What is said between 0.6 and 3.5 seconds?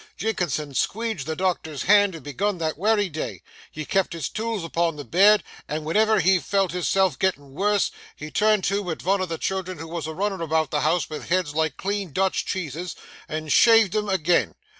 squeedged the doctor's hand and begun that wery day;